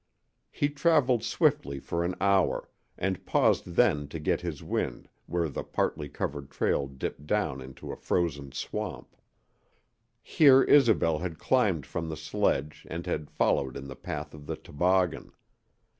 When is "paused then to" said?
3.23-4.17